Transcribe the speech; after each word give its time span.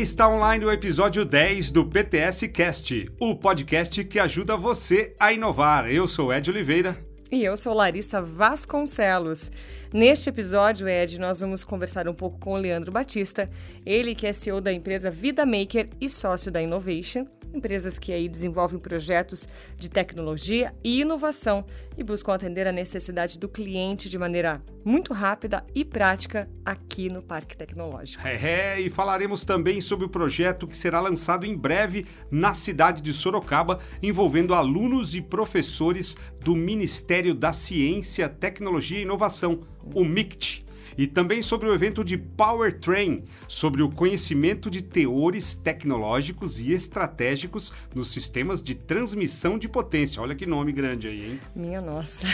Está 0.00 0.28
online 0.28 0.64
o 0.64 0.70
episódio 0.70 1.24
10 1.24 1.72
do 1.72 1.84
PTS 1.84 2.46
Cast, 2.46 3.10
o 3.18 3.34
podcast 3.34 4.04
que 4.04 4.20
ajuda 4.20 4.56
você 4.56 5.12
a 5.18 5.32
inovar. 5.32 5.90
Eu 5.90 6.06
sou 6.06 6.32
Ed 6.32 6.48
Oliveira. 6.48 6.96
E 7.32 7.42
eu 7.42 7.56
sou 7.56 7.74
Larissa 7.74 8.22
Vasconcelos. 8.22 9.50
Neste 9.92 10.28
episódio, 10.28 10.88
Ed, 10.88 11.18
nós 11.18 11.40
vamos 11.40 11.64
conversar 11.64 12.08
um 12.08 12.14
pouco 12.14 12.38
com 12.38 12.52
o 12.52 12.56
Leandro 12.56 12.92
Batista, 12.92 13.50
ele 13.84 14.14
que 14.14 14.28
é 14.28 14.32
CEO 14.32 14.60
da 14.60 14.72
empresa 14.72 15.10
Vida 15.10 15.44
Maker 15.44 15.88
e 16.00 16.08
sócio 16.08 16.52
da 16.52 16.62
Innovation, 16.62 17.26
empresas 17.52 17.98
que 17.98 18.12
aí 18.12 18.28
desenvolvem 18.28 18.78
projetos 18.78 19.48
de 19.76 19.88
tecnologia 19.88 20.74
e 20.82 21.00
inovação 21.00 21.64
e 21.96 22.04
buscam 22.04 22.34
atender 22.34 22.66
a 22.66 22.72
necessidade 22.72 23.38
do 23.38 23.48
cliente 23.48 24.08
de 24.08 24.18
maneira 24.18 24.62
muito 24.84 25.12
rápida 25.12 25.64
e 25.74 25.84
prática 25.84 26.48
aqui 26.64 27.08
no 27.08 27.22
Parque 27.22 27.56
Tecnológico. 27.56 28.26
É, 28.26 28.76
é, 28.76 28.80
e 28.80 28.88
falaremos 28.88 29.44
também 29.44 29.80
sobre 29.80 30.06
o 30.06 30.08
projeto 30.08 30.66
que 30.66 30.76
será 30.76 31.00
lançado 31.00 31.44
em 31.44 31.56
breve 31.56 32.06
na 32.30 32.54
cidade 32.54 33.02
de 33.02 33.12
Sorocaba, 33.12 33.78
envolvendo 34.02 34.54
alunos 34.54 35.14
e 35.14 35.20
professores 35.20 36.16
do 36.40 36.54
Ministério 36.54 37.34
da 37.34 37.52
Ciência, 37.52 38.28
Tecnologia 38.28 38.98
e 38.98 39.02
Inovação, 39.02 39.60
o 39.94 40.04
MICT 40.04 40.67
e 40.98 41.06
também 41.06 41.40
sobre 41.40 41.68
o 41.68 41.72
evento 41.72 42.04
de 42.04 42.18
Powertrain, 42.18 43.24
sobre 43.46 43.82
o 43.82 43.88
conhecimento 43.88 44.68
de 44.68 44.82
teores 44.82 45.54
tecnológicos 45.54 46.60
e 46.60 46.72
estratégicos 46.72 47.72
nos 47.94 48.10
sistemas 48.10 48.60
de 48.60 48.74
transmissão 48.74 49.56
de 49.56 49.68
potência. 49.68 50.20
Olha 50.20 50.34
que 50.34 50.44
nome 50.44 50.72
grande 50.72 51.06
aí, 51.06 51.30
hein? 51.30 51.40
Minha 51.54 51.80
nossa. 51.80 52.26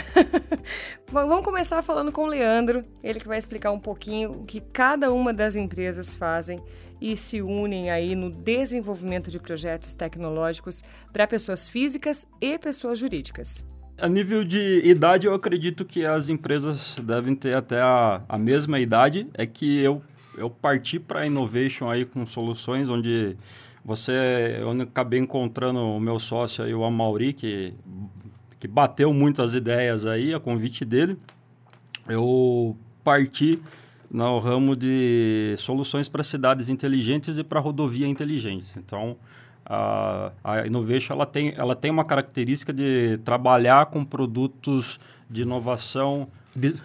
Bom, 1.12 1.28
vamos 1.28 1.44
começar 1.44 1.82
falando 1.82 2.10
com 2.10 2.22
o 2.22 2.26
Leandro, 2.26 2.82
ele 3.02 3.20
que 3.20 3.28
vai 3.28 3.38
explicar 3.38 3.70
um 3.70 3.78
pouquinho 3.78 4.32
o 4.32 4.44
que 4.44 4.60
cada 4.60 5.12
uma 5.12 5.34
das 5.34 5.56
empresas 5.56 6.14
fazem 6.16 6.58
e 7.00 7.16
se 7.18 7.42
unem 7.42 7.90
aí 7.90 8.14
no 8.14 8.30
desenvolvimento 8.30 9.30
de 9.30 9.38
projetos 9.38 9.94
tecnológicos 9.94 10.82
para 11.12 11.26
pessoas 11.26 11.68
físicas 11.68 12.26
e 12.40 12.58
pessoas 12.58 12.98
jurídicas. 12.98 13.66
A 14.04 14.08
nível 14.10 14.44
de 14.44 14.82
idade, 14.84 15.26
eu 15.26 15.32
acredito 15.32 15.82
que 15.82 16.04
as 16.04 16.28
empresas 16.28 16.94
devem 17.02 17.34
ter 17.34 17.56
até 17.56 17.80
a, 17.80 18.20
a 18.28 18.36
mesma 18.36 18.78
idade. 18.78 19.26
É 19.32 19.46
que 19.46 19.78
eu, 19.80 20.02
eu 20.36 20.50
parti 20.50 21.00
para 21.00 21.20
a 21.20 21.26
Innovation 21.26 21.88
aí 21.88 22.04
com 22.04 22.26
soluções 22.26 22.90
onde 22.90 23.34
você... 23.82 24.58
Eu 24.60 24.78
acabei 24.82 25.18
encontrando 25.18 25.80
o 25.80 25.98
meu 25.98 26.18
sócio 26.18 26.62
aí, 26.62 26.74
o 26.74 26.84
Amauri, 26.84 27.32
que, 27.32 27.72
que 28.60 28.68
bateu 28.68 29.10
muitas 29.10 29.54
ideias 29.54 30.04
aí, 30.04 30.34
a 30.34 30.38
convite 30.38 30.84
dele. 30.84 31.16
Eu 32.06 32.76
parti 33.02 33.58
no 34.10 34.38
ramo 34.38 34.76
de 34.76 35.54
soluções 35.56 36.10
para 36.10 36.22
cidades 36.22 36.68
inteligentes 36.68 37.38
e 37.38 37.42
para 37.42 37.58
rodovia 37.58 38.06
inteligentes. 38.06 38.76
Então, 38.76 39.16
a, 39.66 40.32
a 40.42 40.66
Innovation 40.66 41.14
ela 41.14 41.26
tem, 41.26 41.54
ela 41.56 41.74
tem 41.74 41.90
uma 41.90 42.04
característica 42.04 42.72
de 42.72 43.18
trabalhar 43.24 43.86
com 43.86 44.04
produtos 44.04 44.98
de 45.28 45.42
inovação 45.42 46.28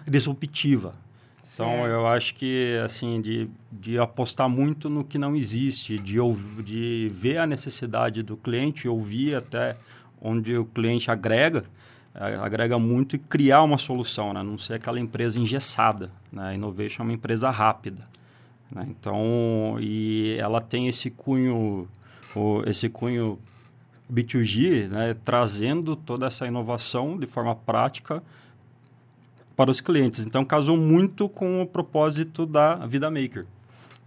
disruptiva. 0.06 0.92
Então, 1.52 1.86
eu 1.86 2.06
acho 2.06 2.34
que, 2.36 2.80
assim, 2.82 3.20
de, 3.20 3.50
de 3.70 3.98
apostar 3.98 4.48
muito 4.48 4.88
no 4.88 5.04
que 5.04 5.18
não 5.18 5.36
existe, 5.36 5.98
de, 5.98 6.16
de 6.64 7.10
ver 7.12 7.38
a 7.38 7.46
necessidade 7.46 8.22
do 8.22 8.34
cliente, 8.34 8.88
ouvir 8.88 9.34
até 9.34 9.76
onde 10.22 10.56
o 10.56 10.64
cliente 10.64 11.10
agrega, 11.10 11.64
agrega 12.14 12.78
muito 12.78 13.14
e 13.14 13.18
criar 13.18 13.62
uma 13.62 13.76
solução, 13.76 14.32
né? 14.32 14.42
Não 14.42 14.56
ser 14.56 14.74
aquela 14.74 14.98
empresa 14.98 15.38
engessada, 15.38 16.10
né? 16.32 16.48
A 16.48 16.54
Innovation 16.54 17.02
é 17.02 17.06
uma 17.06 17.12
empresa 17.12 17.50
rápida, 17.50 18.08
né? 18.70 18.86
Então, 18.88 19.76
e 19.80 20.36
ela 20.38 20.62
tem 20.62 20.88
esse 20.88 21.10
cunho 21.10 21.86
o, 22.34 22.62
esse 22.66 22.88
cunho 22.88 23.38
B2G, 24.12 24.88
né, 24.88 25.16
trazendo 25.24 25.94
toda 25.94 26.26
essa 26.26 26.46
inovação 26.46 27.18
de 27.18 27.26
forma 27.26 27.54
prática 27.54 28.22
para 29.56 29.70
os 29.70 29.80
clientes. 29.80 30.26
Então, 30.26 30.44
casou 30.44 30.76
muito 30.76 31.28
com 31.28 31.62
o 31.62 31.66
propósito 31.66 32.46
da 32.46 32.86
Vida 32.86 33.10
Maker. 33.10 33.46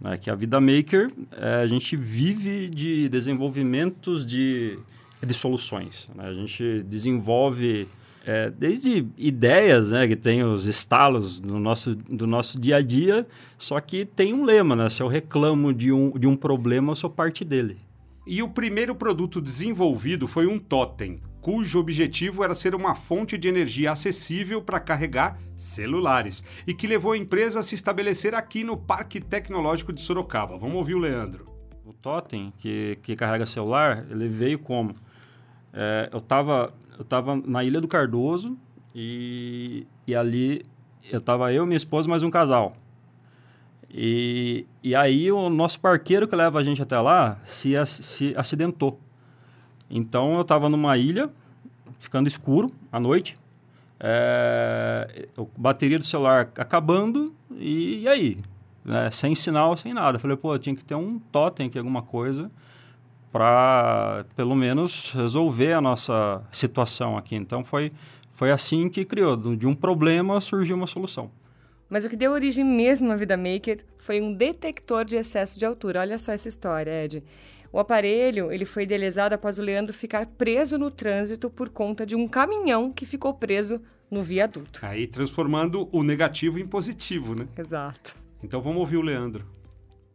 Né, 0.00 0.18
que 0.18 0.28
a 0.28 0.34
Vida 0.34 0.60
Maker, 0.60 1.08
é, 1.32 1.62
a 1.62 1.66
gente 1.66 1.96
vive 1.96 2.68
de 2.68 3.08
desenvolvimentos 3.08 4.26
de, 4.26 4.78
de 5.24 5.34
soluções. 5.34 6.08
Né? 6.14 6.26
A 6.26 6.34
gente 6.34 6.82
desenvolve 6.82 7.88
é, 8.26 8.50
desde 8.50 9.06
ideias, 9.16 9.92
né, 9.92 10.08
que 10.08 10.16
tem 10.16 10.42
os 10.42 10.66
estalos 10.66 11.40
do 11.40 11.58
nosso, 11.58 11.94
do 11.94 12.26
nosso 12.26 12.60
dia 12.60 12.76
a 12.76 12.82
dia, 12.82 13.26
só 13.56 13.78
que 13.80 14.04
tem 14.04 14.32
um 14.32 14.44
lema, 14.44 14.74
né? 14.74 14.88
Se 14.88 15.02
eu 15.02 15.08
reclamo 15.08 15.72
de 15.72 15.92
um, 15.92 16.10
de 16.18 16.26
um 16.26 16.34
problema, 16.34 16.92
eu 16.92 16.96
sou 16.96 17.10
parte 17.10 17.44
dele. 17.44 17.76
E 18.26 18.42
o 18.42 18.48
primeiro 18.48 18.94
produto 18.94 19.38
desenvolvido 19.40 20.26
foi 20.26 20.46
um 20.46 20.58
totem, 20.58 21.18
cujo 21.42 21.78
objetivo 21.78 22.42
era 22.42 22.54
ser 22.54 22.74
uma 22.74 22.94
fonte 22.94 23.36
de 23.36 23.48
energia 23.48 23.92
acessível 23.92 24.62
para 24.62 24.80
carregar 24.80 25.38
celulares 25.58 26.42
e 26.66 26.72
que 26.72 26.86
levou 26.86 27.12
a 27.12 27.18
empresa 27.18 27.60
a 27.60 27.62
se 27.62 27.74
estabelecer 27.74 28.34
aqui 28.34 28.64
no 28.64 28.78
Parque 28.78 29.20
Tecnológico 29.20 29.92
de 29.92 30.00
Sorocaba. 30.00 30.56
Vamos 30.56 30.76
ouvir 30.76 30.94
o 30.94 30.98
Leandro. 30.98 31.46
O 31.84 31.92
totem 31.92 32.50
que, 32.58 32.98
que 33.02 33.14
carrega 33.14 33.44
celular, 33.44 34.06
ele 34.10 34.26
veio 34.26 34.58
como? 34.58 34.94
É, 35.70 36.08
eu 36.10 36.18
estava 36.18 36.72
eu 36.98 37.04
tava 37.04 37.36
na 37.36 37.62
Ilha 37.62 37.80
do 37.80 37.88
Cardoso 37.88 38.56
e, 38.94 39.86
e 40.06 40.14
ali 40.14 40.62
eu 41.10 41.18
estava 41.18 41.52
eu, 41.52 41.66
minha 41.66 41.76
esposa 41.76 42.08
mais 42.08 42.22
um 42.22 42.30
casal. 42.30 42.72
E, 43.96 44.66
e 44.82 44.96
aí 44.96 45.30
o 45.30 45.48
nosso 45.48 45.78
parqueiro 45.78 46.26
que 46.26 46.34
leva 46.34 46.58
a 46.58 46.64
gente 46.64 46.82
até 46.82 47.00
lá 47.00 47.38
se, 47.44 47.74
se 47.86 48.34
acidentou. 48.36 48.98
Então 49.88 50.34
eu 50.34 50.40
estava 50.40 50.68
numa 50.68 50.96
ilha, 50.98 51.30
ficando 51.96 52.26
escuro 52.26 52.72
à 52.90 52.98
noite, 52.98 53.38
é, 54.00 55.28
bateria 55.56 55.96
do 55.96 56.04
celular 56.04 56.50
acabando 56.58 57.32
e, 57.52 58.00
e 58.00 58.08
aí? 58.08 58.38
Né? 58.84 59.12
Sem 59.12 59.32
sinal, 59.32 59.76
sem 59.76 59.94
nada. 59.94 60.18
falei, 60.18 60.36
pô, 60.36 60.58
tinha 60.58 60.74
que 60.74 60.84
ter 60.84 60.96
um 60.96 61.20
totem 61.30 61.68
aqui, 61.68 61.78
alguma 61.78 62.02
coisa, 62.02 62.50
para 63.30 64.24
pelo 64.34 64.56
menos 64.56 65.12
resolver 65.12 65.72
a 65.72 65.80
nossa 65.80 66.42
situação 66.50 67.16
aqui. 67.16 67.36
Então 67.36 67.62
foi, 67.62 67.92
foi 68.32 68.50
assim 68.50 68.88
que 68.88 69.04
criou. 69.04 69.36
De 69.36 69.68
um 69.68 69.74
problema 69.74 70.40
surgiu 70.40 70.74
uma 70.74 70.88
solução. 70.88 71.30
Mas 71.94 72.04
o 72.04 72.08
que 72.08 72.16
deu 72.16 72.32
origem 72.32 72.64
mesmo 72.64 73.12
à 73.12 73.14
Vida 73.14 73.36
Maker 73.36 73.84
foi 73.98 74.20
um 74.20 74.34
detector 74.34 75.04
de 75.04 75.14
excesso 75.14 75.56
de 75.56 75.64
altura. 75.64 76.00
Olha 76.00 76.18
só 76.18 76.32
essa 76.32 76.48
história, 76.48 77.04
Ed. 77.04 77.22
O 77.72 77.78
aparelho 77.78 78.50
ele 78.50 78.64
foi 78.64 78.82
idealizado 78.82 79.32
após 79.32 79.60
o 79.60 79.62
Leandro 79.62 79.94
ficar 79.94 80.26
preso 80.26 80.76
no 80.76 80.90
trânsito 80.90 81.48
por 81.48 81.68
conta 81.68 82.04
de 82.04 82.16
um 82.16 82.26
caminhão 82.26 82.90
que 82.90 83.06
ficou 83.06 83.32
preso 83.32 83.80
no 84.10 84.24
viaduto. 84.24 84.80
Aí 84.84 85.06
transformando 85.06 85.88
o 85.92 86.02
negativo 86.02 86.58
em 86.58 86.66
positivo, 86.66 87.32
né? 87.32 87.46
Exato. 87.56 88.16
Então 88.42 88.60
vamos 88.60 88.80
ouvir 88.80 88.96
o 88.96 89.00
Leandro. 89.00 89.46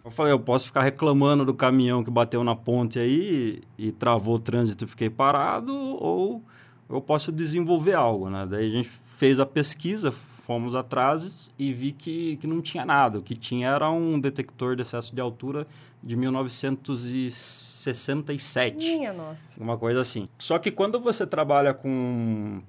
Eu 0.04 0.12
falei, 0.12 0.34
eu 0.34 0.40
posso 0.42 0.66
ficar 0.66 0.82
reclamando 0.82 1.46
do 1.46 1.54
caminhão 1.54 2.04
que 2.04 2.12
bateu 2.12 2.44
na 2.44 2.58
ponte 2.58 3.00
aí 3.00 3.64
e, 3.78 3.88
e 3.88 3.92
travou 3.94 4.36
o 4.36 4.40
trânsito 4.40 4.84
e 4.84 4.88
fiquei 4.88 5.10
parado, 5.10 5.74
ou 5.74 6.44
eu 6.90 7.00
posso 7.00 7.32
desenvolver 7.32 7.94
algo, 7.94 8.30
né? 8.30 8.46
Daí 8.46 8.68
a 8.68 8.70
gente 8.70 8.90
fez 8.90 9.40
a 9.40 9.46
pesquisa, 9.46 10.14
fomos 10.50 10.76
atrás 10.76 11.52
e 11.60 11.72
vi 11.72 11.92
que, 11.92 12.38
que 12.38 12.48
não 12.48 12.60
tinha 12.60 12.84
nada. 12.84 13.20
O 13.20 13.22
que 13.22 13.36
tinha 13.36 13.70
era 13.70 13.88
um 13.92 14.20
detector 14.20 14.76
de 14.76 14.82
excesso 14.82 15.14
de 15.14 15.22
altura 15.22 15.64
de 16.02 16.16
1967. 16.16 18.78
Minha 18.78 19.14
nossa. 19.14 19.62
Uma 19.62 19.78
coisa 19.78 20.02
assim. 20.02 20.28
Só 20.40 20.58
que 20.58 20.72
quando 20.72 21.00
você 21.00 21.28
trabalha 21.28 21.72
com, 21.72 22.64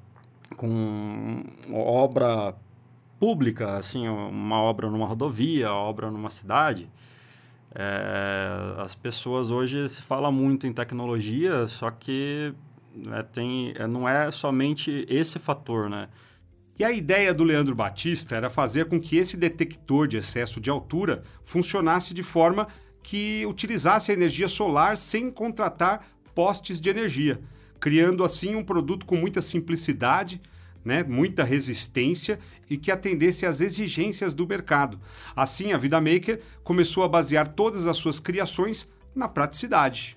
com 0.58 1.42
obra 1.72 2.54
pública, 3.18 3.78
assim, 3.78 4.06
uma 4.06 4.60
obra 4.60 4.90
numa 4.90 5.06
rodovia, 5.06 5.72
obra 5.72 6.10
numa 6.10 6.28
cidade, 6.28 6.86
é, 7.74 8.74
as 8.76 8.94
pessoas 8.94 9.48
hoje 9.48 9.88
se 9.88 10.02
fala 10.02 10.30
muito 10.30 10.66
em 10.66 10.72
tecnologia, 10.74 11.66
só 11.66 11.90
que 11.90 12.52
né, 12.94 13.22
tem, 13.22 13.72
não 13.88 14.06
é 14.06 14.30
somente 14.30 15.06
esse 15.08 15.38
fator, 15.38 15.88
né? 15.88 16.10
E 16.80 16.84
a 16.84 16.90
ideia 16.90 17.34
do 17.34 17.44
Leandro 17.44 17.74
Batista 17.74 18.34
era 18.34 18.48
fazer 18.48 18.86
com 18.86 18.98
que 18.98 19.18
esse 19.18 19.36
detector 19.36 20.08
de 20.08 20.16
excesso 20.16 20.58
de 20.58 20.70
altura 20.70 21.22
funcionasse 21.42 22.14
de 22.14 22.22
forma 22.22 22.68
que 23.02 23.44
utilizasse 23.44 24.10
a 24.10 24.14
energia 24.14 24.48
solar 24.48 24.96
sem 24.96 25.30
contratar 25.30 26.08
postes 26.34 26.80
de 26.80 26.88
energia, 26.88 27.38
criando 27.78 28.24
assim 28.24 28.54
um 28.54 28.64
produto 28.64 29.04
com 29.04 29.14
muita 29.14 29.42
simplicidade, 29.42 30.40
né, 30.82 31.04
muita 31.04 31.44
resistência 31.44 32.38
e 32.70 32.78
que 32.78 32.90
atendesse 32.90 33.44
às 33.44 33.60
exigências 33.60 34.32
do 34.32 34.48
mercado. 34.48 34.98
Assim, 35.36 35.74
a 35.74 35.76
Vida 35.76 36.00
Maker 36.00 36.40
começou 36.64 37.04
a 37.04 37.08
basear 37.10 37.48
todas 37.48 37.86
as 37.86 37.98
suas 37.98 38.18
criações 38.18 38.88
na 39.14 39.28
praticidade. 39.28 40.16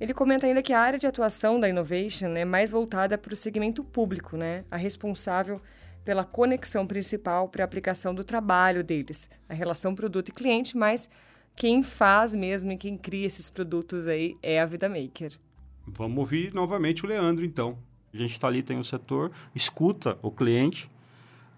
Ele 0.00 0.12
comenta 0.12 0.44
ainda 0.44 0.60
que 0.60 0.72
a 0.72 0.80
área 0.80 0.98
de 0.98 1.06
atuação 1.06 1.60
da 1.60 1.68
Innovation 1.68 2.34
é 2.34 2.44
mais 2.44 2.72
voltada 2.72 3.16
para 3.16 3.32
o 3.32 3.36
segmento 3.36 3.84
público, 3.84 4.36
né? 4.36 4.64
A 4.68 4.76
responsável 4.76 5.62
pela 6.04 6.24
conexão 6.24 6.86
principal 6.86 7.48
para 7.48 7.62
a 7.62 7.66
aplicação 7.66 8.14
do 8.14 8.24
trabalho 8.24 8.82
deles, 8.82 9.28
a 9.48 9.54
relação 9.54 9.94
produto 9.94 10.28
e 10.28 10.32
cliente, 10.32 10.76
mas 10.76 11.10
quem 11.54 11.82
faz 11.82 12.34
mesmo 12.34 12.72
e 12.72 12.76
quem 12.76 12.96
cria 12.96 13.26
esses 13.26 13.50
produtos 13.50 14.06
aí 14.06 14.36
é 14.42 14.60
a 14.60 14.66
Vida 14.66 14.88
Maker. 14.88 15.32
Vamos 15.86 16.18
ouvir 16.18 16.54
novamente 16.54 17.04
o 17.04 17.08
Leandro, 17.08 17.44
então. 17.44 17.78
A 18.12 18.16
gente 18.16 18.32
está 18.32 18.48
ali, 18.48 18.62
tem 18.62 18.78
o 18.78 18.84
setor, 18.84 19.30
escuta 19.54 20.18
o 20.22 20.30
cliente, 20.30 20.90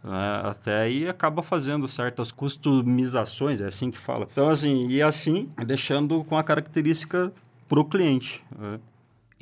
né, 0.05 0.41
até 0.45 0.83
aí 0.83 1.09
acaba 1.09 1.43
fazendo 1.43 1.87
certas 1.89 2.31
customizações, 2.31 3.61
é 3.61 3.67
assim 3.67 3.91
que 3.91 3.99
fala. 3.99 4.29
Então, 4.31 4.49
assim, 4.49 4.89
e 4.89 5.01
assim, 5.01 5.51
deixando 5.65 6.23
com 6.25 6.37
a 6.37 6.43
característica 6.43 7.33
para 7.69 7.81
o 7.81 7.85
cliente. 7.85 8.45
Né? 8.59 8.79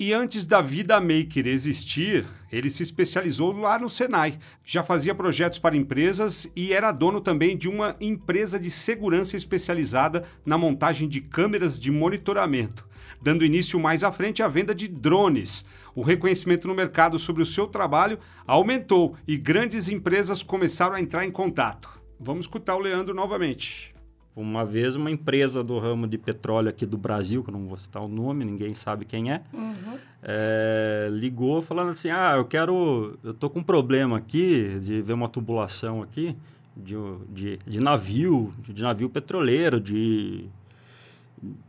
E 0.01 0.15
antes 0.15 0.47
da 0.47 0.63
Vida 0.63 0.99
Maker 0.99 1.47
existir, 1.47 2.25
ele 2.51 2.71
se 2.71 2.83
especializou 2.83 3.53
lá 3.53 3.79
no 3.79 3.91
Senai. 3.91 4.39
Já 4.65 4.83
fazia 4.83 5.15
projetos 5.15 5.59
para 5.59 5.77
empresas 5.77 6.51
e 6.57 6.73
era 6.73 6.91
dono 6.91 7.21
também 7.21 7.55
de 7.55 7.69
uma 7.69 7.95
empresa 8.01 8.59
de 8.59 8.71
segurança 8.71 9.37
especializada 9.37 10.25
na 10.43 10.57
montagem 10.57 11.07
de 11.07 11.21
câmeras 11.21 11.79
de 11.79 11.91
monitoramento, 11.91 12.89
dando 13.21 13.45
início 13.45 13.79
mais 13.79 14.03
à 14.03 14.11
frente 14.11 14.43
à 14.43 14.49
venda 14.49 14.75
de 14.75 14.89
drones. 14.89 15.67
O 15.95 16.01
reconhecimento 16.01 16.67
no 16.67 16.75
mercado 16.75 17.19
sobre 17.19 17.43
o 17.43 17.47
seu 17.47 17.67
trabalho 17.67 18.19
aumentou 18.47 19.19
e 19.29 19.37
grandes 19.37 19.87
empresas 19.87 20.43
começaram 20.43 20.95
a 20.95 21.01
entrar 21.03 21.27
em 21.27 21.31
contato. 21.31 21.91
Vamos 22.19 22.47
escutar 22.47 22.75
o 22.75 22.81
Leandro 22.81 23.15
novamente. 23.15 23.95
Uma 24.41 24.65
vez 24.65 24.97
uma 24.97 25.11
empresa 25.11 25.63
do 25.63 25.79
ramo 25.79 26.07
de 26.07 26.17
petróleo 26.19 26.69
aqui 26.69 26.87
do 26.87 26.97
Brasil, 26.97 27.43
que 27.43 27.51
eu 27.51 27.53
não 27.53 27.67
vou 27.67 27.77
citar 27.77 28.03
o 28.03 28.09
nome, 28.09 28.45
ninguém 28.45 28.75
sabe 28.75 29.05
quem 29.05 29.31
é, 29.31 29.43
uhum. 29.53 29.99
é 30.23 31.09
ligou 31.13 31.63
falando 31.63 31.91
assim, 31.91 32.11
ah, 32.11 32.35
eu 32.37 32.45
quero, 32.45 33.19
eu 33.23 33.35
tô 33.35 33.51
com 33.51 33.61
um 33.61 33.63
problema 33.63 34.17
aqui 34.17 34.79
de 34.81 35.03
ver 35.03 35.13
uma 35.13 35.29
tubulação 35.29 36.03
aqui 36.03 36.37
de, 36.77 36.95
de, 37.29 37.59
de 37.67 37.81
navio, 37.81 38.53
de 38.69 38.83
navio 38.83 39.09
petroleiro, 39.09 39.81
de, 39.81 40.47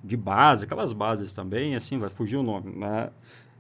de 0.04 0.18
base, 0.18 0.66
aquelas 0.66 0.94
bases 0.94 1.34
também, 1.34 1.76
assim, 1.76 1.98
vai 1.98 2.10
fugir 2.10 2.38
o 2.38 2.44
nome, 2.44 2.76
né? 2.76 3.10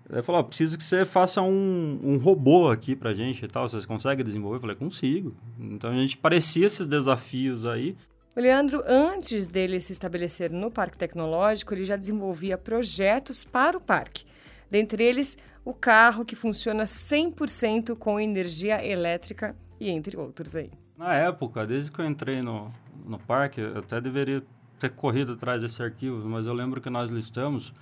Ele 0.10 0.22
falou, 0.22 0.44
preciso 0.44 0.78
que 0.78 0.84
você 0.84 1.06
faça 1.06 1.42
um, 1.42 2.00
um 2.04 2.18
robô 2.18 2.69
aqui 2.69 2.98
pra 2.98 3.14
gente 3.14 3.46
e 3.46 3.48
tal, 3.48 3.68
vocês 3.68 3.86
conseguem 3.86 4.25
desenvolver? 4.25 4.57
Eu 4.57 4.62
falei, 4.62 4.75
consigo. 4.75 5.34
Então, 5.57 5.90
a 5.90 5.96
gente 5.96 6.18
parecia 6.18 6.66
esses 6.66 6.86
desafios 6.86 7.66
aí. 7.66 7.96
O 8.33 8.39
Leandro, 8.39 8.81
antes 8.88 9.45
dele 9.45 9.81
se 9.81 9.92
estabelecer 9.92 10.54
no 10.54 10.72
Parque 10.72 10.98
Tecnológico, 10.98 11.74
ele 11.74 11.83
já 11.83 11.98
desenvolvia 11.98 12.57
projetos 12.57 13.44
para 13.44 13.78
o 13.78 13.81
parque. 13.81 14.24
Dentre 14.69 15.04
eles, 15.04 15.38
o 15.66 15.74
carro 15.74 16.24
que 16.24 16.33
funciona 16.33 16.86
100% 16.86 17.94
com 17.98 18.18
energia 18.18 18.86
elétrica 18.86 19.54
e 19.78 19.89
entre 19.89 20.16
outros 20.16 20.56
aí. 20.56 20.72
Na 20.98 21.13
época, 21.13 21.68
desde 21.68 21.92
que 21.92 22.00
eu 22.00 22.06
entrei 22.06 22.42
no, 22.42 22.74
no 23.06 23.19
parque, 23.19 23.60
eu 23.60 23.80
até 23.80 24.00
deveria 24.00 24.42
ter 24.80 24.92
corrido 24.92 25.33
atrás 25.33 25.62
desse 25.62 25.83
arquivo, 25.83 26.25
mas 26.30 26.48
eu 26.48 26.54
lembro 26.54 26.80
que 26.80 26.89
nós 26.89 27.12
listamos 27.12 27.74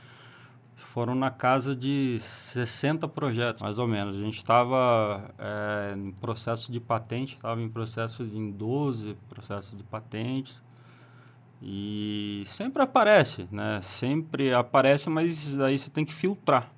foram 0.79 1.15
na 1.15 1.29
casa 1.29 1.75
de 1.75 2.17
60 2.19 3.07
projetos, 3.07 3.61
mais 3.61 3.79
ou 3.79 3.87
menos. 3.87 4.17
A 4.17 4.19
gente 4.19 4.37
estava 4.37 5.29
é, 5.37 5.93
em 5.95 6.11
processo 6.11 6.71
de 6.71 6.79
patente, 6.79 7.35
estava 7.35 7.61
em 7.61 7.69
processo 7.69 8.25
de, 8.25 8.37
em 8.37 8.51
12 8.51 9.17
processos 9.29 9.77
de 9.77 9.83
patentes. 9.83 10.61
E 11.61 12.43
sempre 12.45 12.81
aparece, 12.81 13.47
né? 13.51 13.79
Sempre 13.81 14.53
aparece, 14.53 15.09
mas 15.09 15.59
aí 15.59 15.77
você 15.77 15.89
tem 15.89 16.05
que 16.05 16.13
filtrar. 16.13 16.71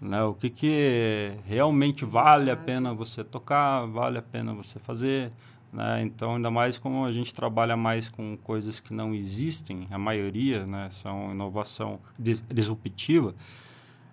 Né? 0.00 0.22
O 0.22 0.32
que, 0.32 0.48
que 0.48 1.32
realmente 1.44 2.04
vale 2.04 2.50
a 2.50 2.56
pena 2.56 2.94
você 2.94 3.22
tocar, 3.22 3.84
vale 3.86 4.18
a 4.18 4.22
pena 4.22 4.54
você 4.54 4.78
fazer. 4.78 5.30
Né? 5.72 6.02
Então, 6.02 6.36
ainda 6.36 6.50
mais 6.50 6.78
como 6.78 7.04
a 7.04 7.12
gente 7.12 7.34
trabalha 7.34 7.76
mais 7.76 8.08
com 8.08 8.36
coisas 8.36 8.80
que 8.80 8.92
não 8.92 9.14
existem, 9.14 9.86
a 9.90 9.98
maioria 9.98 10.66
né, 10.66 10.88
são 10.90 11.30
inovação 11.30 11.98
disruptiva. 12.18 13.34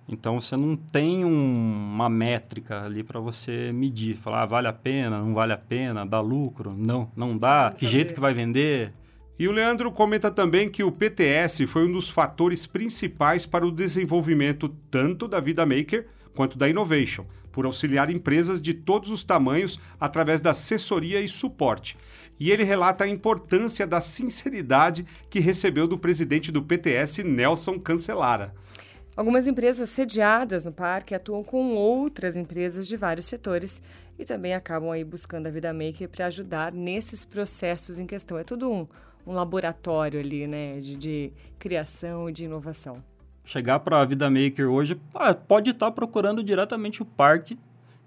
Então, 0.09 0.39
você 0.39 0.56
não 0.56 0.75
tem 0.75 1.25
um, 1.25 1.94
uma 1.94 2.09
métrica 2.09 2.83
ali 2.83 3.04
para 3.04 3.19
você 3.19 3.71
medir, 3.74 4.15
falar 4.15 4.44
ah, 4.44 4.45
vale 4.45 4.68
a 4.68 4.74
pena, 4.74 5.19
não 5.19 5.33
vale 5.33 5.51
a 5.51 5.57
pena, 5.57 6.06
dá 6.06 6.21
lucro, 6.21 6.74
não, 6.77 7.12
não 7.15 7.38
dá, 7.38 7.74
que 7.77 7.86
jeito 7.86 8.13
que 8.13 8.19
vai 8.19 8.33
vender. 8.33 8.94
E 9.38 9.48
o 9.48 9.51
Leandro 9.51 9.92
comenta 9.92 10.31
também 10.31 10.69
que 10.69 10.83
o 10.83 10.92
PTS 10.92 11.68
foi 11.68 11.88
um 11.88 11.92
dos 11.92 12.10
fatores 12.10 12.65
principais 12.65 13.45
para 13.45 13.68
o 13.68 13.71
desenvolvimento 13.71 14.69
tanto 14.89 15.27
da 15.27 15.39
Vida 15.39 15.65
Maker 15.65 16.07
quanto 16.33 16.57
da 16.57 16.69
Innovation, 16.69 17.25
por 17.57 17.65
auxiliar 17.65 18.12
empresas 18.12 18.62
de 18.62 18.71
todos 18.71 19.09
os 19.09 19.24
tamanhos 19.24 19.80
através 20.00 20.39
da 20.39 20.51
assessoria 20.51 21.19
e 21.19 21.27
suporte. 21.27 21.98
E 22.39 22.51
ele 22.51 22.63
relata 22.63 23.04
a 23.04 23.07
importância 23.07 23.88
da 23.88 24.00
sinceridade 24.00 25.07
que 25.27 25.39
recebeu 25.39 25.88
do 25.88 25.98
presidente 25.98 26.51
do 26.51 26.62
PTS, 26.62 27.24
Nelson 27.24 27.80
Cancelara. 27.80 28.54
Algumas 29.15 29.48
empresas 29.48 29.89
sediadas 29.89 30.65
no 30.65 30.71
parque 30.71 31.15
atuam 31.15 31.44
com 31.44 31.74
outras 31.74 32.38
empresas 32.38 32.88
de 32.88 32.95
vários 32.95 33.25
setores 33.25 33.81
e 34.19 34.24
também 34.24 34.53
acabam 34.53 34.92
aí 34.92 35.03
buscando 35.03 35.48
a 35.48 35.50
Vida 35.50 35.74
Maker 35.74 36.10
para 36.10 36.27
ajudar 36.27 36.71
nesses 36.71 37.25
processos 37.25 37.98
em 37.98 38.06
questão. 38.06 38.38
É 38.38 38.44
tudo 38.44 38.71
um, 38.71 38.88
um 39.25 39.33
laboratório 39.33 40.19
ali, 40.19 40.45
né, 40.45 40.80
de, 40.80 40.95
de 40.95 41.33
criação 41.57 42.30
e 42.30 42.31
de 42.31 42.45
inovação 42.45 43.03
chegar 43.47 43.79
para 43.79 44.01
a 44.01 44.05
Vida 44.05 44.29
Maker 44.29 44.69
hoje, 44.69 44.99
ah, 45.15 45.33
pode 45.33 45.71
estar 45.71 45.88
tá 45.88 45.91
procurando 45.91 46.44
diretamente 46.44 47.01
o 47.01 47.05
parque 47.05 47.57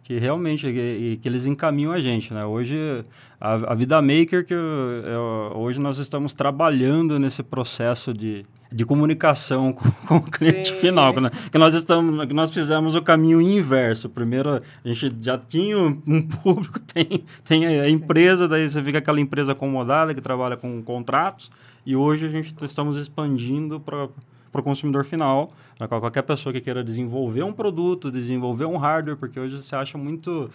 que 0.03 0.19
realmente 0.19 0.67
que, 0.73 1.19
que, 1.23 1.29
eles 1.29 1.47
encaminham 1.47 1.93
a 1.93 2.01
gente, 2.01 2.35
né? 2.35 2.43
Hoje 2.45 3.05
a, 3.41 3.53
a 3.53 3.75
Vida 3.75 4.03
Maker 4.03 4.45
que 4.45 4.53
eu, 4.53 4.61
eu, 4.61 5.53
hoje 5.55 5.81
nós 5.81 5.99
estamos 5.99 6.33
trabalhando 6.33 7.17
nesse 7.17 7.45
processo 7.45 8.13
de, 8.13 8.45
de 8.73 8.85
comunicação 8.85 9.71
com, 9.73 9.89
com 10.09 10.17
o 10.17 10.23
cliente 10.23 10.73
Sim. 10.73 10.81
final, 10.81 11.15
né? 11.21 11.31
que 11.51 11.57
nós 11.57 11.75
estamos 11.75 12.27
que 12.27 12.35
nós 12.35 12.51
fizemos 12.51 12.97
o 12.97 13.03
caminho 13.03 13.41
inverso. 13.41 14.09
Primeiro 14.09 14.57
a 14.57 14.89
gente 14.89 15.15
já 15.21 15.39
tinha 15.39 15.79
um 15.79 16.23
público, 16.23 16.81
tem 16.93 17.25
tem 17.45 17.67
a 17.67 17.89
empresa, 17.89 18.49
daí 18.49 18.69
você 18.69 18.83
fica 18.83 18.99
aquela 18.99 19.21
empresa 19.21 19.53
acomodada 19.53 20.13
que 20.13 20.21
trabalha 20.21 20.57
com 20.57 20.83
contratos 20.83 21.53
e 21.87 21.95
hoje 21.95 22.27
a 22.27 22.29
gente 22.29 22.53
estamos 22.65 22.97
expandindo 22.97 23.79
para 23.79 24.09
para 24.51 24.61
o 24.61 24.65
consumidor 24.65 25.05
final, 25.05 25.53
né, 25.81 25.87
qualquer 25.87 26.23
pessoa 26.23 26.53
que 26.53 26.61
queira 26.61 26.83
desenvolver 26.83 27.43
um 27.43 27.53
produto, 27.53 28.11
desenvolver 28.11 28.65
um 28.65 28.77
hardware, 28.77 29.17
porque 29.17 29.39
hoje 29.39 29.63
você 29.63 29.77
acha 29.77 29.97
muito 29.97 30.51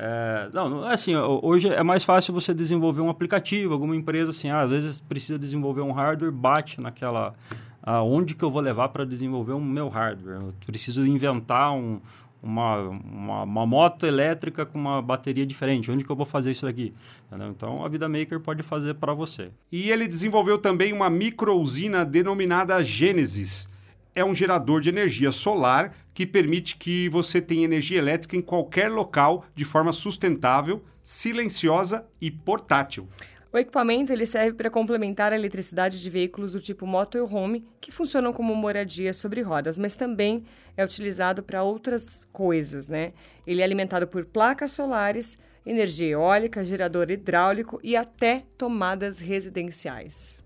é, 0.00 0.48
não, 0.52 0.84
assim, 0.84 1.16
hoje 1.16 1.68
é 1.68 1.82
mais 1.82 2.04
fácil 2.04 2.32
você 2.32 2.54
desenvolver 2.54 3.00
um 3.00 3.10
aplicativo, 3.10 3.72
alguma 3.72 3.96
empresa 3.96 4.30
assim, 4.30 4.48
ah, 4.48 4.60
às 4.60 4.70
vezes 4.70 5.00
precisa 5.00 5.38
desenvolver 5.38 5.80
um 5.80 5.90
hardware, 5.90 6.30
bate 6.30 6.80
naquela 6.80 7.34
aonde 7.82 8.34
que 8.34 8.44
eu 8.44 8.50
vou 8.50 8.60
levar 8.60 8.90
para 8.90 9.04
desenvolver 9.04 9.52
o 9.52 9.60
meu 9.60 9.88
hardware. 9.88 10.40
Eu 10.40 10.54
preciso 10.66 11.06
inventar 11.06 11.72
um, 11.72 12.00
uma, 12.42 12.88
uma, 12.88 13.42
uma, 13.42 13.66
moto 13.66 14.06
elétrica 14.06 14.64
com 14.64 14.78
uma 14.78 15.02
bateria 15.02 15.44
diferente. 15.44 15.90
Onde 15.90 16.04
que 16.04 16.10
eu 16.10 16.16
vou 16.16 16.26
fazer 16.26 16.52
isso 16.52 16.66
daqui? 16.66 16.94
Entendeu? 17.26 17.48
Então, 17.48 17.84
a 17.84 17.88
Vida 17.88 18.08
Maker 18.08 18.40
pode 18.40 18.62
fazer 18.62 18.94
para 18.94 19.12
você. 19.12 19.50
E 19.70 19.90
ele 19.90 20.06
desenvolveu 20.06 20.58
também 20.58 20.92
uma 20.92 21.10
microusina 21.10 22.04
denominada 22.04 22.82
Gênesis. 22.82 23.68
É 24.14 24.24
um 24.24 24.34
gerador 24.34 24.80
de 24.80 24.88
energia 24.88 25.30
solar 25.30 25.94
que 26.14 26.26
permite 26.26 26.76
que 26.76 27.08
você 27.08 27.40
tenha 27.40 27.64
energia 27.64 27.98
elétrica 27.98 28.36
em 28.36 28.42
qualquer 28.42 28.90
local 28.90 29.44
de 29.54 29.64
forma 29.64 29.92
sustentável, 29.92 30.84
silenciosa 31.02 32.04
e 32.20 32.30
portátil. 32.30 33.08
O 33.50 33.56
equipamento 33.56 34.12
ele 34.12 34.26
serve 34.26 34.54
para 34.54 34.68
complementar 34.68 35.32
a 35.32 35.34
eletricidade 35.34 36.02
de 36.02 36.10
veículos 36.10 36.52
do 36.52 36.60
tipo 36.60 36.86
motorhome, 36.86 37.64
que 37.80 37.90
funcionam 37.90 38.30
como 38.30 38.54
moradia 38.54 39.14
sobre 39.14 39.40
rodas, 39.40 39.78
mas 39.78 39.96
também 39.96 40.44
é 40.76 40.84
utilizado 40.84 41.42
para 41.42 41.62
outras 41.62 42.28
coisas, 42.30 42.90
né? 42.90 43.14
Ele 43.46 43.62
é 43.62 43.64
alimentado 43.64 44.06
por 44.06 44.26
placas 44.26 44.72
solares, 44.72 45.38
energia 45.64 46.08
eólica, 46.08 46.62
gerador 46.62 47.10
hidráulico 47.10 47.80
e 47.82 47.96
até 47.96 48.44
tomadas 48.58 49.18
residenciais. 49.18 50.44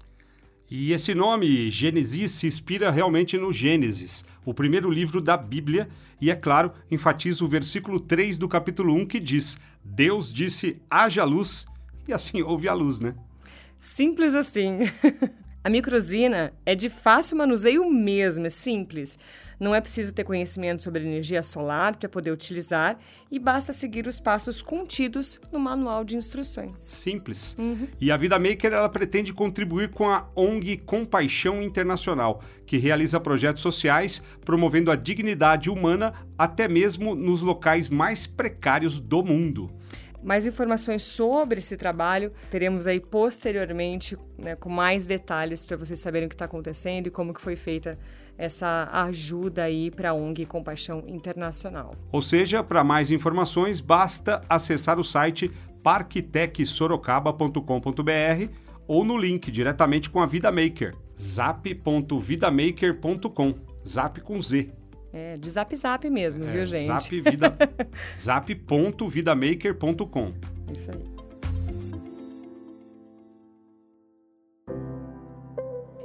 E 0.70 0.92
esse 0.92 1.12
nome, 1.12 1.72
Gênesis, 1.72 2.30
se 2.30 2.46
inspira 2.46 2.88
realmente 2.88 3.36
no 3.36 3.52
Gênesis, 3.52 4.24
o 4.44 4.54
primeiro 4.54 4.88
livro 4.88 5.20
da 5.20 5.36
Bíblia, 5.36 5.88
e 6.20 6.30
é 6.30 6.36
claro, 6.36 6.72
enfatiza 6.88 7.44
o 7.44 7.48
versículo 7.48 7.98
3 7.98 8.38
do 8.38 8.48
capítulo 8.48 8.94
1 8.94 9.06
que 9.06 9.18
diz: 9.18 9.58
Deus 9.84 10.32
disse: 10.32 10.80
haja 10.88 11.24
luz 11.24 11.66
e 12.06 12.12
assim 12.12 12.42
houve 12.42 12.68
a 12.68 12.74
luz, 12.74 13.00
né? 13.00 13.14
Simples 13.78 14.34
assim. 14.34 14.78
a 15.64 15.70
microsina 15.70 16.52
é 16.66 16.74
de 16.74 16.88
fácil 16.88 17.36
manuseio 17.36 17.88
mesmo, 17.90 18.46
é 18.46 18.50
simples. 18.50 19.18
Não 19.62 19.72
é 19.72 19.80
preciso 19.80 20.12
ter 20.12 20.24
conhecimento 20.24 20.82
sobre 20.82 21.04
energia 21.04 21.40
solar 21.40 21.94
para 21.94 22.08
poder 22.08 22.32
utilizar 22.32 22.98
e 23.30 23.38
basta 23.38 23.72
seguir 23.72 24.08
os 24.08 24.18
passos 24.18 24.60
contidos 24.60 25.40
no 25.52 25.60
manual 25.60 26.04
de 26.04 26.16
instruções. 26.16 26.80
Simples. 26.80 27.54
Uhum. 27.56 27.86
E 28.00 28.10
a 28.10 28.16
Vida 28.16 28.40
Maker 28.40 28.72
ela 28.72 28.88
pretende 28.88 29.32
contribuir 29.32 29.90
com 29.90 30.08
a 30.08 30.28
ONG 30.34 30.78
Compaixão 30.78 31.62
Internacional, 31.62 32.42
que 32.66 32.76
realiza 32.76 33.20
projetos 33.20 33.62
sociais 33.62 34.20
promovendo 34.44 34.90
a 34.90 34.96
dignidade 34.96 35.70
humana 35.70 36.12
até 36.36 36.66
mesmo 36.66 37.14
nos 37.14 37.42
locais 37.42 37.88
mais 37.88 38.26
precários 38.26 38.98
do 38.98 39.22
mundo. 39.22 39.70
Mais 40.22 40.46
informações 40.46 41.02
sobre 41.02 41.58
esse 41.58 41.76
trabalho 41.76 42.32
teremos 42.50 42.86
aí 42.86 43.00
posteriormente, 43.00 44.16
né, 44.38 44.54
com 44.56 44.68
mais 44.68 45.06
detalhes 45.06 45.64
para 45.64 45.76
vocês 45.76 45.98
saberem 46.00 46.26
o 46.26 46.28
que 46.28 46.34
está 46.34 46.44
acontecendo 46.44 47.08
e 47.08 47.10
como 47.10 47.34
que 47.34 47.40
foi 47.40 47.56
feita 47.56 47.98
essa 48.38 48.88
ajuda 48.92 49.64
aí 49.64 49.90
para 49.90 50.10
a 50.10 50.14
ONG 50.14 50.46
Compaixão 50.46 51.02
Internacional. 51.06 51.94
Ou 52.10 52.22
seja, 52.22 52.62
para 52.62 52.82
mais 52.82 53.10
informações, 53.10 53.80
basta 53.80 54.42
acessar 54.48 54.98
o 54.98 55.04
site 55.04 55.50
parktecsorocaba.com.br 55.82 58.52
ou 58.86 59.04
no 59.04 59.16
link 59.16 59.50
diretamente 59.50 60.10
com 60.10 60.20
a 60.20 60.26
Vida 60.26 60.50
Maker, 60.50 60.94
zap.vidamaker.com, 61.18 63.54
zap 63.86 64.20
com 64.20 64.40
Z. 64.40 64.81
É, 65.12 65.36
de 65.36 65.50
zap 65.50 65.76
zap 65.76 66.08
mesmo, 66.08 66.42
é, 66.44 66.52
viu, 66.52 66.64
gente? 66.64 66.86
Zap 66.86 67.20
vida, 67.20 67.54
zap.vidamaker.com. 68.18 70.32
Isso 70.72 70.90
aí. 70.90 71.12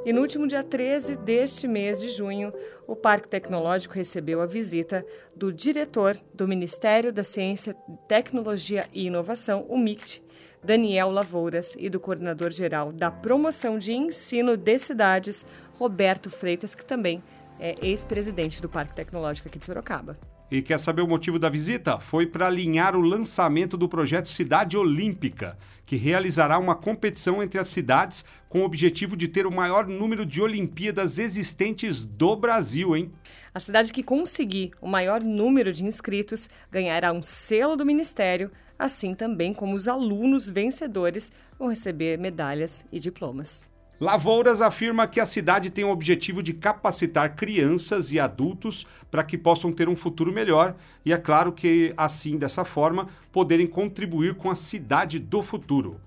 E 0.08 0.14
no 0.14 0.22
último 0.22 0.48
dia 0.48 0.64
13 0.64 1.18
deste 1.18 1.68
mês 1.68 2.00
de 2.00 2.08
junho, 2.08 2.54
o 2.88 2.96
Parque 2.96 3.28
Tecnológico 3.28 3.96
recebeu 3.96 4.42
a 4.42 4.46
visita 4.46 5.06
do 5.36 5.52
diretor 5.52 6.16
do 6.34 6.48
Ministério 6.48 7.12
da 7.12 7.26
Ciência, 7.26 7.76
Tecnologia 8.08 8.86
e 8.94 9.08
Inovação, 9.08 9.66
o 9.68 9.78
MICT, 9.78 10.24
Daniel 10.64 11.12
Lavouras, 11.12 11.76
e 11.78 11.90
do 11.90 12.00
coordenador-geral 12.00 12.94
da 12.94 13.12
Promoção 13.12 13.78
de 13.78 13.92
Ensino 13.92 14.56
de 14.56 14.80
Cidades, 14.80 15.46
Roberto 15.74 16.30
Freitas, 16.30 16.74
que 16.74 16.86
também 16.86 17.22
é 17.60 17.76
ex-presidente 17.82 18.62
do 18.62 18.70
Parque 18.70 18.96
Tecnológico 18.96 19.48
aqui 19.48 19.60
de 19.60 19.66
Sorocaba. 19.66 20.18
E 20.50 20.62
quer 20.62 20.80
saber 20.80 21.02
o 21.02 21.08
motivo 21.08 21.38
da 21.38 21.50
visita? 21.50 22.00
Foi 22.00 22.26
para 22.26 22.48
alinhar 22.48 22.96
o 22.96 23.02
lançamento 23.02 23.76
do 23.76 23.90
projeto 23.90 24.30
Cidade 24.30 24.78
Olímpica, 24.78 25.58
que 25.86 25.98
realizará 25.98 26.58
uma 26.58 26.74
competição 26.74 27.44
entre 27.44 27.60
as 27.60 27.68
cidades 27.68 28.24
com 28.48 28.62
o 28.62 28.64
objetivo 28.64 29.18
de 29.18 29.28
ter 29.28 29.46
o 29.46 29.52
maior 29.52 29.86
número 29.86 30.26
de 30.26 30.42
Olimpíadas 30.42 31.20
existentes 31.20 32.06
do 32.06 32.34
Brasil, 32.36 32.96
hein? 32.96 33.12
A 33.54 33.60
cidade 33.60 33.92
que 33.92 34.04
conseguir 34.04 34.72
o 34.80 34.88
maior 34.88 35.22
número 35.22 35.74
de 35.74 35.84
inscritos 35.84 36.50
ganhará 36.72 37.12
um 37.12 37.22
selo 37.22 37.76
do 37.76 37.86
Ministério, 37.86 38.50
assim 38.80 39.14
também 39.14 39.54
como 39.54 39.76
os 39.76 39.88
alunos 39.88 40.50
vencedores 40.50 41.30
vão 41.60 41.68
receber 41.68 42.18
medalhas 42.18 42.86
e 42.90 43.00
diplomas. 43.00 43.66
Lavouras 44.00 44.62
afirma 44.62 45.08
que 45.08 45.20
a 45.20 45.26
cidade 45.26 45.72
tem 45.72 45.84
o 45.84 45.90
objetivo 45.90 46.44
de 46.44 46.54
capacitar 46.54 47.36
crianças 47.36 48.12
e 48.12 48.20
adultos 48.20 48.86
para 49.10 49.24
que 49.24 49.36
possam 49.36 49.72
ter 49.72 49.90
um 49.90 49.96
futuro 49.96 50.32
melhor 50.32 50.76
e 51.04 51.12
é 51.12 51.18
claro 51.18 51.52
que, 51.52 51.96
assim, 51.98 52.38
dessa 52.38 52.64
forma, 52.64 53.08
poderem 53.32 53.66
contribuir 53.66 54.36
com 54.36 54.52
a 54.52 54.56
cidade 54.56 55.18
do 55.18 55.42
futuro. 55.42 56.00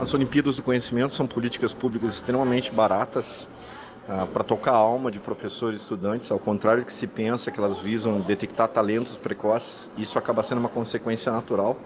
As 0.00 0.12
Olimpíadas 0.12 0.56
do 0.56 0.62
Conhecimento 0.64 1.12
são 1.12 1.24
políticas 1.24 1.72
públicas 1.72 2.16
extremamente 2.16 2.72
baratas 2.72 3.46
ah, 4.08 4.26
para 4.26 4.42
tocar 4.42 4.72
a 4.72 4.76
alma 4.76 5.08
de 5.08 5.20
professores 5.20 5.78
e 5.78 5.82
estudantes, 5.82 6.32
ao 6.32 6.38
contrário 6.40 6.82
do 6.82 6.86
que 6.86 6.92
se 6.92 7.06
pensa 7.06 7.48
que 7.52 7.60
elas 7.60 7.78
visam 7.78 8.20
detectar 8.22 8.66
talentos 8.66 9.16
precoces, 9.16 9.88
isso 9.96 10.18
acaba 10.18 10.42
sendo 10.42 10.58
uma 10.58 10.68
consequência 10.68 11.30
natural. 11.30 11.78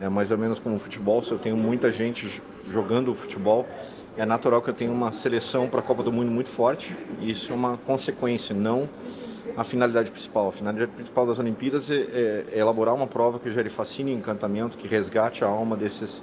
É 0.00 0.08
mais 0.08 0.32
ou 0.32 0.38
menos 0.38 0.58
como 0.58 0.74
o 0.74 0.78
futebol, 0.78 1.22
se 1.22 1.30
eu 1.30 1.38
tenho 1.38 1.56
muita 1.56 1.92
gente 1.92 2.42
jogando 2.68 3.14
futebol, 3.14 3.64
é 4.16 4.26
natural 4.26 4.60
que 4.60 4.70
eu 4.70 4.74
tenha 4.74 4.90
uma 4.90 5.12
seleção 5.12 5.68
para 5.68 5.80
a 5.80 5.82
Copa 5.82 6.02
do 6.02 6.12
Mundo 6.12 6.30
muito 6.30 6.50
forte. 6.50 6.96
E 7.20 7.30
isso 7.30 7.52
é 7.52 7.54
uma 7.54 7.76
consequência, 7.78 8.54
não 8.54 8.88
a 9.56 9.64
finalidade 9.64 10.10
principal. 10.10 10.48
A 10.48 10.52
finalidade 10.52 10.90
principal 10.92 11.26
das 11.26 11.38
Olimpíadas 11.38 11.90
é, 11.90 11.94
é, 11.94 12.44
é 12.52 12.58
elaborar 12.58 12.94
uma 12.94 13.06
prova 13.06 13.38
que 13.38 13.50
gere 13.50 13.70
fascínio 13.70 14.14
e 14.14 14.16
encantamento, 14.16 14.76
que 14.76 14.88
resgate 14.88 15.44
a 15.44 15.48
alma 15.48 15.76
desses 15.76 16.22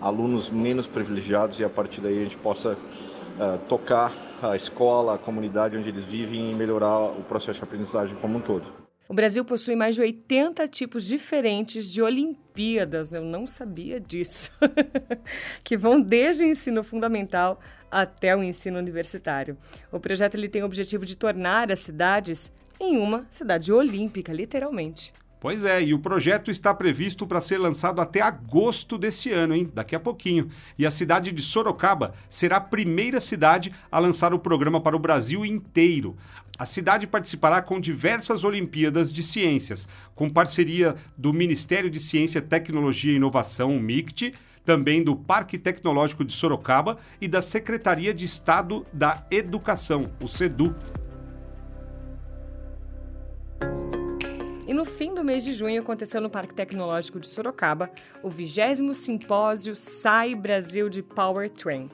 alunos 0.00 0.48
menos 0.48 0.86
privilegiados 0.86 1.58
e 1.58 1.64
a 1.64 1.68
partir 1.68 2.00
daí 2.00 2.18
a 2.18 2.22
gente 2.22 2.36
possa 2.36 2.72
uh, 2.72 3.58
tocar 3.68 4.12
a 4.40 4.54
escola, 4.54 5.14
a 5.14 5.18
comunidade 5.18 5.76
onde 5.76 5.88
eles 5.88 6.04
vivem 6.04 6.52
e 6.52 6.54
melhorar 6.54 6.98
o 6.98 7.24
processo 7.24 7.58
de 7.58 7.64
aprendizagem 7.64 8.16
como 8.20 8.38
um 8.38 8.40
todo. 8.40 8.87
O 9.08 9.14
Brasil 9.14 9.42
possui 9.42 9.74
mais 9.74 9.94
de 9.94 10.02
80 10.02 10.68
tipos 10.68 11.06
diferentes 11.06 11.90
de 11.90 12.02
Olimpíadas, 12.02 13.14
eu 13.14 13.24
não 13.24 13.46
sabia 13.46 13.98
disso, 13.98 14.50
que 15.64 15.78
vão 15.78 15.98
desde 15.98 16.44
o 16.44 16.46
ensino 16.46 16.84
fundamental 16.84 17.58
até 17.90 18.36
o 18.36 18.42
ensino 18.42 18.78
universitário. 18.78 19.56
O 19.90 19.98
projeto 19.98 20.34
ele 20.34 20.46
tem 20.46 20.60
o 20.60 20.66
objetivo 20.66 21.06
de 21.06 21.16
tornar 21.16 21.72
as 21.72 21.80
cidades 21.80 22.52
em 22.78 22.98
uma 22.98 23.26
cidade 23.30 23.72
olímpica, 23.72 24.30
literalmente. 24.30 25.14
Pois 25.40 25.64
é, 25.64 25.80
e 25.80 25.94
o 25.94 26.00
projeto 26.00 26.50
está 26.50 26.74
previsto 26.74 27.24
para 27.24 27.40
ser 27.40 27.58
lançado 27.58 28.00
até 28.00 28.20
agosto 28.20 28.98
desse 28.98 29.30
ano, 29.30 29.54
hein? 29.54 29.70
Daqui 29.72 29.94
a 29.94 30.00
pouquinho. 30.00 30.48
E 30.76 30.84
a 30.84 30.90
cidade 30.90 31.30
de 31.30 31.40
Sorocaba 31.40 32.12
será 32.28 32.56
a 32.56 32.60
primeira 32.60 33.20
cidade 33.20 33.72
a 33.90 34.00
lançar 34.00 34.34
o 34.34 34.38
programa 34.38 34.80
para 34.80 34.96
o 34.96 34.98
Brasil 34.98 35.46
inteiro. 35.46 36.16
A 36.58 36.66
cidade 36.66 37.06
participará 37.06 37.62
com 37.62 37.78
diversas 37.78 38.42
Olimpíadas 38.42 39.12
de 39.12 39.22
Ciências, 39.22 39.86
com 40.12 40.28
parceria 40.28 40.96
do 41.16 41.32
Ministério 41.32 41.88
de 41.88 42.00
Ciência, 42.00 42.42
Tecnologia 42.42 43.12
e 43.12 43.16
Inovação, 43.16 43.78
MICT, 43.78 44.34
também 44.64 45.04
do 45.04 45.14
Parque 45.14 45.56
Tecnológico 45.56 46.24
de 46.24 46.32
Sorocaba 46.32 46.98
e 47.20 47.28
da 47.28 47.40
Secretaria 47.40 48.12
de 48.12 48.24
Estado 48.24 48.84
da 48.92 49.24
Educação, 49.30 50.10
o 50.20 50.26
SEDU. 50.26 50.74
E 54.66 54.74
no 54.74 54.84
fim 54.84 55.14
do 55.14 55.24
mês 55.24 55.44
de 55.44 55.52
junho 55.52 55.80
aconteceu 55.80 56.20
no 56.20 56.28
Parque 56.28 56.52
Tecnológico 56.52 57.20
de 57.20 57.28
Sorocaba 57.28 57.88
o 58.22 58.28
20 58.28 58.94
Simpósio 58.94 59.76
SAI 59.76 60.34
Brasil 60.34 60.90
de 60.90 61.04
Powertrain. 61.04 61.88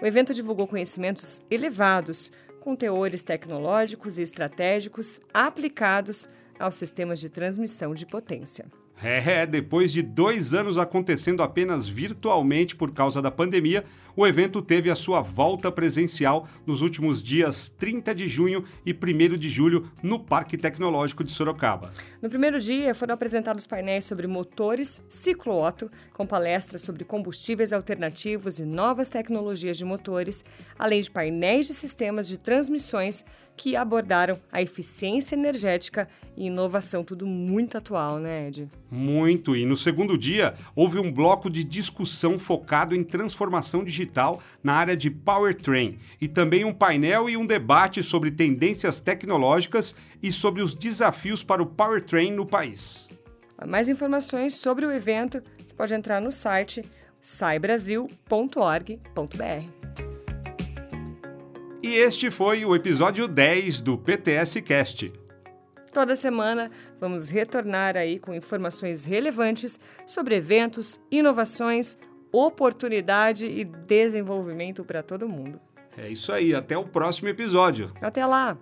O 0.00 0.06
evento 0.06 0.34
divulgou 0.34 0.68
conhecimentos 0.68 1.42
elevados 1.50 2.30
com 2.60 2.76
teores 2.76 3.22
tecnológicos 3.22 4.18
e 4.18 4.22
estratégicos 4.22 5.20
aplicados 5.32 6.28
aos 6.58 6.76
sistemas 6.76 7.18
de 7.18 7.30
transmissão 7.30 7.94
de 7.94 8.06
potência. 8.06 8.66
É, 9.02 9.46
depois 9.46 9.92
de 9.92 10.02
dois 10.02 10.52
anos 10.52 10.76
acontecendo 10.76 11.42
apenas 11.42 11.88
virtualmente 11.88 12.76
por 12.76 12.92
causa 12.92 13.22
da 13.22 13.30
pandemia, 13.30 13.84
o 14.14 14.26
evento 14.26 14.60
teve 14.60 14.90
a 14.90 14.94
sua 14.94 15.22
volta 15.22 15.72
presencial 15.72 16.46
nos 16.66 16.82
últimos 16.82 17.22
dias 17.22 17.68
30 17.68 18.14
de 18.14 18.28
junho 18.28 18.62
e 18.84 18.92
1 18.92 19.38
de 19.38 19.48
julho 19.48 19.90
no 20.02 20.18
Parque 20.18 20.58
Tecnológico 20.58 21.24
de 21.24 21.32
Sorocaba. 21.32 21.90
No 22.20 22.28
primeiro 22.28 22.60
dia 22.60 22.94
foram 22.94 23.14
apresentados 23.14 23.66
painéis 23.66 24.04
sobre 24.04 24.26
motores 24.26 25.02
ciclo-otto, 25.08 25.90
com 26.12 26.26
palestras 26.26 26.82
sobre 26.82 27.04
combustíveis 27.04 27.72
alternativos 27.72 28.58
e 28.58 28.64
novas 28.64 29.08
tecnologias 29.08 29.78
de 29.78 29.84
motores, 29.84 30.44
além 30.78 31.00
de 31.00 31.10
painéis 31.10 31.66
de 31.66 31.74
sistemas 31.74 32.28
de 32.28 32.38
transmissões 32.38 33.24
que 33.60 33.76
abordaram 33.76 34.40
a 34.50 34.62
eficiência 34.62 35.34
energética 35.34 36.08
e 36.34 36.46
inovação, 36.46 37.04
tudo 37.04 37.26
muito 37.26 37.76
atual, 37.76 38.18
né, 38.18 38.48
Ed? 38.48 38.66
Muito. 38.90 39.54
E 39.54 39.66
no 39.66 39.76
segundo 39.76 40.16
dia, 40.16 40.54
houve 40.74 40.98
um 40.98 41.12
bloco 41.12 41.50
de 41.50 41.62
discussão 41.62 42.38
focado 42.38 42.96
em 42.96 43.04
transformação 43.04 43.84
digital 43.84 44.42
na 44.64 44.72
área 44.72 44.96
de 44.96 45.10
powertrain 45.10 45.98
e 46.18 46.26
também 46.26 46.64
um 46.64 46.72
painel 46.72 47.28
e 47.28 47.36
um 47.36 47.44
debate 47.44 48.02
sobre 48.02 48.30
tendências 48.30 48.98
tecnológicas 48.98 49.94
e 50.22 50.32
sobre 50.32 50.62
os 50.62 50.74
desafios 50.74 51.44
para 51.44 51.62
o 51.62 51.66
powertrain 51.66 52.32
no 52.32 52.46
país. 52.46 53.10
Mais 53.68 53.90
informações 53.90 54.54
sobre 54.54 54.86
o 54.86 54.90
evento, 54.90 55.42
você 55.58 55.74
pode 55.74 55.92
entrar 55.92 56.18
no 56.18 56.32
site 56.32 56.82
saibrasil.org.br. 57.20 60.19
E 61.82 61.94
este 61.94 62.30
foi 62.30 62.64
o 62.64 62.76
episódio 62.76 63.26
10 63.26 63.80
do 63.80 63.96
PTS 63.96 64.60
Cast. 64.60 65.12
Toda 65.92 66.14
semana 66.14 66.70
vamos 67.00 67.30
retornar 67.30 67.96
aí 67.96 68.18
com 68.18 68.34
informações 68.34 69.06
relevantes 69.06 69.80
sobre 70.06 70.36
eventos, 70.36 71.00
inovações, 71.10 71.96
oportunidade 72.30 73.46
e 73.46 73.64
desenvolvimento 73.64 74.84
para 74.84 75.02
todo 75.02 75.28
mundo. 75.28 75.58
É 75.96 76.08
isso 76.08 76.32
aí, 76.32 76.54
até 76.54 76.76
o 76.76 76.84
próximo 76.84 77.28
episódio. 77.28 77.90
Até 78.00 78.24
lá! 78.24 78.56